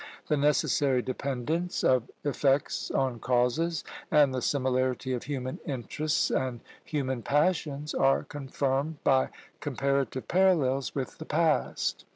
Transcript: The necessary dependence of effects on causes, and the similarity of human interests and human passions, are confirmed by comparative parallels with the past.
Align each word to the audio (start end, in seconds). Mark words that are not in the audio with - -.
The 0.29 0.35
necessary 0.35 1.03
dependence 1.03 1.83
of 1.83 2.09
effects 2.23 2.89
on 2.89 3.19
causes, 3.19 3.83
and 4.09 4.33
the 4.33 4.41
similarity 4.41 5.13
of 5.13 5.25
human 5.25 5.59
interests 5.63 6.31
and 6.31 6.61
human 6.83 7.21
passions, 7.21 7.93
are 7.93 8.23
confirmed 8.23 8.97
by 9.03 9.29
comparative 9.59 10.27
parallels 10.27 10.95
with 10.95 11.19
the 11.19 11.25
past. 11.25 12.05